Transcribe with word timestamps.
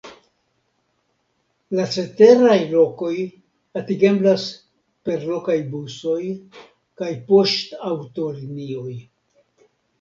La 1.79 1.83
ceteraj 1.95 2.55
lokoj 2.71 3.11
atingeblas 3.83 4.47
per 5.11 5.29
lokaj 5.35 5.59
busoj 5.77 6.17
kaj 7.03 7.13
poŝtaŭtolinioj. 7.31 8.99